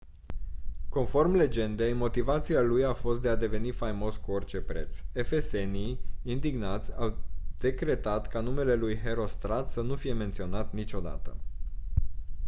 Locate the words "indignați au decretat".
6.23-8.27